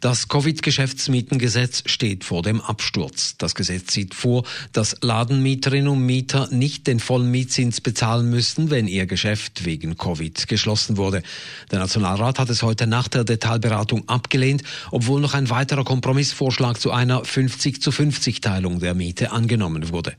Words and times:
Das 0.00 0.28
Covid-Geschäftsmietengesetz 0.28 1.84
steht 1.86 2.24
vor 2.24 2.42
dem 2.42 2.60
Absturz. 2.60 3.36
Das 3.38 3.54
Gesetz 3.54 3.92
sieht 3.92 4.14
vor, 4.14 4.44
dass 4.72 4.96
Ladenmieterinnen 5.00 5.88
und 5.88 6.04
Mieter 6.04 6.48
nicht 6.50 6.86
den 6.86 7.00
vollen 7.00 7.30
Mietzins 7.30 7.80
bezahlen 7.80 8.30
müssen, 8.30 8.70
wenn 8.70 8.86
ihr 8.86 9.06
Geschäft 9.06 9.64
wegen 9.64 9.96
Covid 9.96 10.48
geschlossen 10.48 10.96
wurde. 10.96 11.22
Der 11.70 11.78
Nationalrat 11.78 12.38
hat 12.38 12.50
es 12.50 12.62
heute 12.62 12.86
nach 12.86 13.08
der 13.08 13.24
Detailberatung 13.24 14.08
abgelehnt, 14.08 14.62
obwohl 14.90 15.20
noch 15.20 15.34
ein 15.34 15.50
weiterer 15.50 15.84
Kompromissvorschlag 15.84 16.80
zu 16.80 16.90
einer 16.90 17.24
50 17.24 17.80
zu 17.80 17.92
50 17.92 18.40
Teilung 18.40 18.80
der 18.80 18.94
Miete 18.94 19.32
angenommen 19.32 19.90
wurde. 19.90 20.14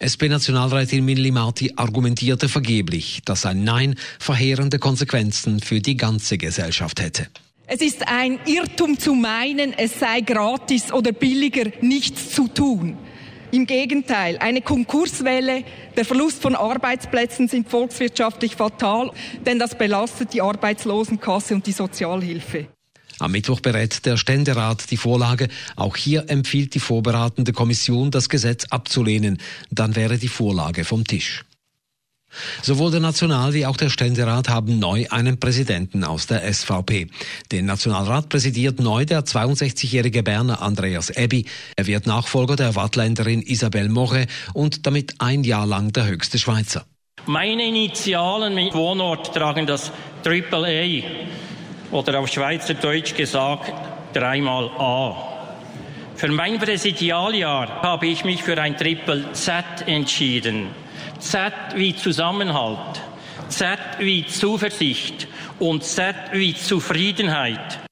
SP-Nationalrätin 0.00 1.04
Minli 1.04 1.30
Marti 1.30 1.72
argumentierte 1.76 2.48
vergeblich, 2.48 3.20
dass 3.24 3.46
ein 3.46 3.64
Nein 3.64 3.96
verheerende 4.18 4.78
Konsequenzen 4.78 5.60
für 5.60 5.80
die 5.80 5.96
ganze 5.96 6.38
Gesellschaft 6.38 7.00
hätte. 7.00 7.26
Es 7.68 7.80
ist 7.80 8.06
ein 8.06 8.38
Irrtum 8.46 8.96
zu 8.96 9.12
meinen, 9.12 9.72
es 9.72 9.98
sei 9.98 10.20
gratis 10.20 10.92
oder 10.92 11.10
billiger, 11.10 11.72
nichts 11.80 12.30
zu 12.30 12.46
tun. 12.46 12.96
Im 13.50 13.66
Gegenteil, 13.66 14.38
eine 14.38 14.60
Konkurswelle, 14.60 15.64
der 15.96 16.04
Verlust 16.04 16.40
von 16.40 16.54
Arbeitsplätzen 16.54 17.48
sind 17.48 17.68
volkswirtschaftlich 17.68 18.54
fatal, 18.54 19.10
denn 19.44 19.58
das 19.58 19.76
belastet 19.76 20.32
die 20.32 20.42
Arbeitslosenkasse 20.42 21.54
und 21.54 21.66
die 21.66 21.72
Sozialhilfe. 21.72 22.68
Am 23.18 23.32
Mittwoch 23.32 23.58
berät 23.58 24.06
der 24.06 24.16
Ständerat 24.16 24.88
die 24.92 24.96
Vorlage. 24.96 25.48
Auch 25.74 25.96
hier 25.96 26.26
empfiehlt 26.28 26.74
die 26.74 26.80
vorbereitende 26.80 27.52
Kommission, 27.52 28.12
das 28.12 28.28
Gesetz 28.28 28.66
abzulehnen. 28.66 29.38
Dann 29.72 29.96
wäre 29.96 30.18
die 30.18 30.28
Vorlage 30.28 30.84
vom 30.84 31.04
Tisch. 31.04 31.45
Sowohl 32.62 32.90
der 32.90 33.00
National- 33.00 33.54
wie 33.54 33.66
auch 33.66 33.76
der 33.76 33.88
Ständerat 33.88 34.48
haben 34.48 34.78
neu 34.78 35.06
einen 35.10 35.38
Präsidenten 35.38 36.04
aus 36.04 36.26
der 36.26 36.42
SVP. 36.52 37.08
Den 37.52 37.66
Nationalrat 37.66 38.28
präsidiert 38.28 38.80
neu 38.80 39.04
der 39.04 39.24
62-jährige 39.24 40.22
Berner 40.22 40.60
Andreas 40.62 41.10
Ebbi. 41.10 41.46
Er 41.76 41.86
wird 41.86 42.06
Nachfolger 42.06 42.56
der 42.56 42.74
Wattländerin 42.74 43.42
Isabelle 43.42 43.88
Moche 43.88 44.26
und 44.52 44.86
damit 44.86 45.14
ein 45.20 45.44
Jahr 45.44 45.66
lang 45.66 45.92
der 45.92 46.06
höchste 46.06 46.38
Schweizer. 46.38 46.84
Meine 47.26 47.66
Initialen 47.66 48.54
mit 48.54 48.74
Wohnort 48.74 49.34
tragen 49.34 49.66
das 49.66 49.90
Triple 50.22 50.66
A 50.66 51.94
oder 51.94 52.20
auf 52.20 52.28
Schweizerdeutsch 52.28 53.14
gesagt 53.14 53.72
dreimal 54.12 54.68
A. 54.78 55.36
Für 56.14 56.28
mein 56.28 56.58
Präsidialjahr 56.58 57.82
habe 57.82 58.06
ich 58.06 58.24
mich 58.24 58.42
für 58.42 58.60
ein 58.60 58.76
Triple 58.76 59.32
Z 59.32 59.64
entschieden. 59.86 60.68
Z 61.18 61.52
wie 61.74 61.94
Zusammenhalt, 61.94 63.00
Z 63.48 63.78
wie 63.98 64.26
Zuversicht 64.26 65.28
und 65.58 65.84
Z 65.84 66.14
wie 66.32 66.54
Zufriedenheit. 66.54 67.85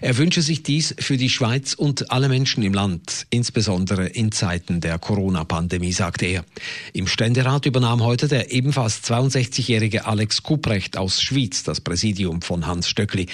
Er 0.00 0.16
wünsche 0.16 0.42
sich 0.42 0.62
dies 0.62 0.94
für 0.98 1.16
die 1.16 1.28
Schweiz 1.28 1.74
und 1.74 2.10
alle 2.10 2.28
Menschen 2.28 2.62
im 2.62 2.72
Land, 2.72 3.26
insbesondere 3.30 4.06
in 4.06 4.32
Zeiten 4.32 4.80
der 4.80 4.98
Corona-Pandemie, 4.98 5.92
sagte 5.92 6.26
er. 6.26 6.44
Im 6.92 7.06
Ständerat 7.06 7.66
übernahm 7.66 8.02
heute 8.02 8.28
der 8.28 8.52
ebenfalls 8.52 9.02
62-jährige 9.04 10.06
Alex 10.06 10.42
Kuprecht 10.42 10.96
aus 10.96 11.20
Schwyz 11.20 11.62
das 11.62 11.80
Präsidium 11.80 12.42
von 12.42 12.66
Hans 12.66 12.88
Stöckli. 12.88 13.26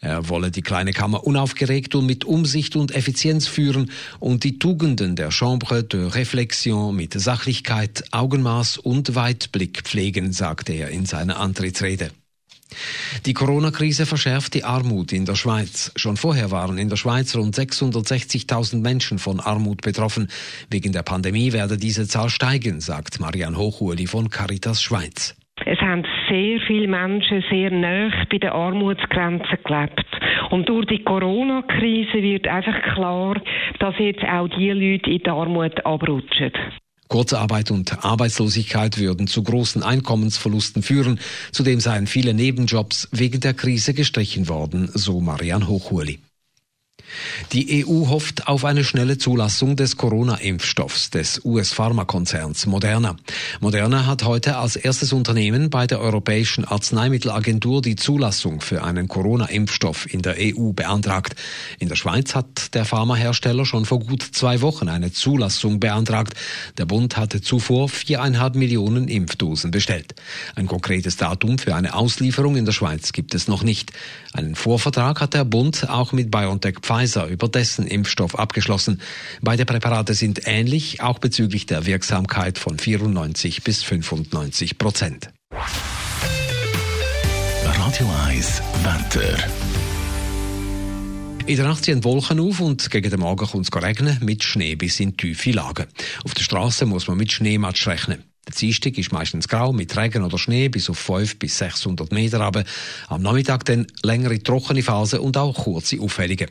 Er 0.00 0.28
wolle 0.28 0.50
die 0.50 0.62
kleine 0.62 0.92
Kammer 0.92 1.24
unaufgeregt 1.24 1.94
und 1.94 2.06
mit 2.06 2.24
Umsicht 2.24 2.76
und 2.76 2.94
Effizienz 2.94 3.46
führen 3.46 3.90
und 4.20 4.44
die 4.44 4.58
Tugenden 4.58 5.16
der 5.16 5.30
Chambre 5.30 5.82
de 5.84 6.08
Réflexion 6.08 6.92
mit 6.92 7.14
Sachlichkeit, 7.14 8.04
Augenmaß 8.12 8.78
und 8.78 9.14
Weitblick 9.14 9.82
pflegen, 9.82 10.32
sagte 10.32 10.72
er 10.72 10.90
in 10.90 11.06
seiner 11.06 11.38
Antrittsrede. 11.38 12.10
Die 13.26 13.34
Corona-Krise 13.34 14.06
verschärft 14.06 14.54
die 14.54 14.64
Armut 14.64 15.12
in 15.12 15.24
der 15.24 15.34
Schweiz. 15.34 15.92
Schon 15.96 16.16
vorher 16.16 16.50
waren 16.50 16.78
in 16.78 16.88
der 16.88 16.96
Schweiz 16.96 17.34
rund 17.36 17.54
660.000 17.54 18.80
Menschen 18.82 19.18
von 19.18 19.40
Armut 19.40 19.82
betroffen. 19.82 20.28
Wegen 20.70 20.92
der 20.92 21.02
Pandemie 21.02 21.52
werde 21.52 21.76
diese 21.76 22.06
Zahl 22.06 22.28
steigen, 22.28 22.80
sagt 22.80 23.20
Marianne 23.20 23.56
Hochueli 23.56 24.06
von 24.06 24.28
Caritas 24.28 24.82
Schweiz. 24.82 25.36
Es 25.64 25.78
haben 25.80 26.04
sehr 26.28 26.60
viele 26.66 26.88
Menschen 26.88 27.44
sehr 27.48 27.70
nah 27.70 28.10
bei 28.30 28.38
der 28.38 28.54
Armutsgrenze 28.54 29.56
gelebt. 29.64 30.04
Und 30.50 30.68
durch 30.68 30.86
die 30.86 31.02
Corona-Krise 31.04 32.20
wird 32.22 32.46
einfach 32.48 32.82
klar, 32.94 33.40
dass 33.78 33.94
jetzt 33.98 34.24
auch 34.24 34.48
die 34.48 34.70
Leute 34.70 35.10
in 35.10 35.18
die 35.18 35.30
Armut 35.30 35.84
abrutschen. 35.86 36.52
Kurzarbeit 37.08 37.70
und 37.70 38.04
Arbeitslosigkeit 38.04 38.98
würden 38.98 39.26
zu 39.26 39.42
großen 39.42 39.82
Einkommensverlusten 39.82 40.82
führen. 40.82 41.20
Zudem 41.52 41.80
seien 41.80 42.06
viele 42.06 42.34
Nebenjobs 42.34 43.08
wegen 43.12 43.40
der 43.40 43.54
Krise 43.54 43.94
gestrichen 43.94 44.48
worden, 44.48 44.90
so 44.92 45.20
Marian 45.20 45.68
Hochhurli. 45.68 46.20
Die 47.52 47.84
EU 47.86 48.08
hofft 48.08 48.48
auf 48.48 48.64
eine 48.64 48.84
schnelle 48.84 49.18
Zulassung 49.18 49.76
des 49.76 49.96
Corona-Impfstoffs 49.96 51.10
des 51.10 51.44
US-Pharmakonzerns 51.44 52.66
Moderna. 52.66 53.16
Moderna 53.60 54.06
hat 54.06 54.24
heute 54.24 54.56
als 54.56 54.76
erstes 54.76 55.12
Unternehmen 55.12 55.70
bei 55.70 55.86
der 55.86 56.00
Europäischen 56.00 56.64
Arzneimittelagentur 56.64 57.82
die 57.82 57.96
Zulassung 57.96 58.60
für 58.60 58.82
einen 58.82 59.08
Corona-Impfstoff 59.08 60.12
in 60.12 60.22
der 60.22 60.36
EU 60.38 60.72
beantragt. 60.72 61.36
In 61.78 61.88
der 61.88 61.96
Schweiz 61.96 62.34
hat 62.34 62.74
der 62.74 62.84
Pharmahersteller 62.84 63.66
schon 63.66 63.84
vor 63.84 64.00
gut 64.00 64.22
zwei 64.22 64.60
Wochen 64.60 64.88
eine 64.88 65.12
Zulassung 65.12 65.80
beantragt. 65.80 66.34
Der 66.78 66.86
Bund 66.86 67.16
hatte 67.16 67.40
zuvor 67.40 67.88
viereinhalb 67.88 68.56
Millionen 68.56 69.08
Impfdosen 69.08 69.70
bestellt. 69.70 70.14
Ein 70.56 70.66
konkretes 70.66 71.16
Datum 71.16 71.58
für 71.58 71.74
eine 71.74 71.94
Auslieferung 71.94 72.56
in 72.56 72.64
der 72.64 72.72
Schweiz 72.72 73.12
gibt 73.12 73.34
es 73.34 73.48
noch 73.48 73.62
nicht. 73.62 73.92
Einen 74.32 74.56
Vorvertrag 74.56 75.20
hat 75.20 75.34
der 75.34 75.44
Bund 75.44 75.88
auch 75.88 76.12
mit 76.12 76.30
BioNTech 76.30 76.80
Pfizer 76.84 77.26
über 77.26 77.48
dessen 77.48 77.86
Impfstoff 77.86 78.38
abgeschlossen. 78.38 79.00
Beide 79.40 79.64
Präparate 79.64 80.14
sind 80.14 80.42
ähnlich, 80.46 81.00
auch 81.00 81.18
bezüglich 81.18 81.66
der 81.66 81.86
Wirksamkeit 81.86 82.58
von 82.58 82.78
94 82.78 83.64
bis 83.64 83.82
95 83.82 84.78
Prozent. 84.78 85.30
Radio 87.64 88.10
1 88.26 88.62
Wetter. 88.82 89.38
In 91.46 91.56
der 91.56 91.66
Nacht 91.66 91.84
ziehen 91.84 92.04
Wolken 92.04 92.40
auf 92.40 92.60
und 92.60 92.90
gegen 92.90 93.10
den 93.10 93.20
Morgen 93.20 93.46
kommt 93.46 93.68
es 93.68 93.82
regnen, 93.82 94.18
mit 94.22 94.42
Schnee 94.44 94.76
bis 94.76 94.98
in 94.98 95.16
tiefe 95.16 95.52
Lagen. 95.52 95.86
Auf 96.24 96.32
der 96.32 96.42
Straße 96.42 96.86
muss 96.86 97.06
man 97.06 97.18
mit 97.18 97.32
Schneematsch 97.32 97.86
rechnen. 97.86 98.24
Dienstag 98.54 98.96
ist 98.98 99.12
meistens 99.12 99.48
grau 99.48 99.72
mit 99.72 99.96
Regen 99.96 100.24
oder 100.24 100.38
Schnee 100.38 100.68
bis 100.68 100.88
auf 100.90 100.98
5 100.98 101.38
bis 101.38 101.58
600 101.58 102.12
Meter 102.12 102.40
aber 102.40 102.64
Am 103.08 103.22
Nachmittag 103.22 103.64
dann 103.64 103.86
längere 104.02 104.42
trockene 104.42 104.82
Phase 104.82 105.20
und 105.20 105.36
auch 105.36 105.64
kurze 105.64 106.00
Aufhellungen. 106.00 106.48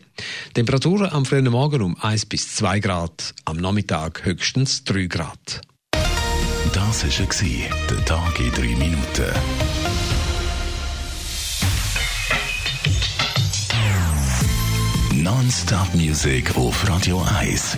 Temperaturen 0.53 1.09
am 1.11 1.25
frühen 1.25 1.49
Morgen 1.49 1.81
um 1.81 1.97
1 1.99 2.25
bis 2.27 2.55
2 2.55 2.79
Grad, 2.79 3.33
am 3.45 3.57
Nachmittag 3.57 4.25
höchstens 4.25 4.83
3 4.83 5.05
Grad. 5.05 5.61
Das 6.73 7.03
war 7.03 7.47
der 7.89 8.05
Tag 8.05 8.39
in 8.39 8.51
3 8.51 8.61
Minuten. 8.61 9.33
Non-Stop 15.23 15.95
Music 15.95 16.55
auf 16.57 16.87
Radio 16.89 17.23
1. 17.39 17.77